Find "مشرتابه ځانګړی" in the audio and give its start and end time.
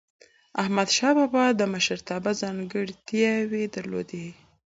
1.73-2.83